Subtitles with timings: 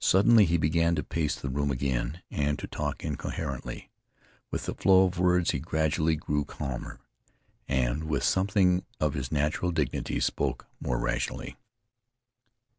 [0.00, 3.90] Suddenly he began to pace the room again, and to talk incoherently.
[4.50, 6.98] With the flow of words he gradually grew calmer,
[7.68, 11.56] and, with something of his natural dignity, spoke more rationally.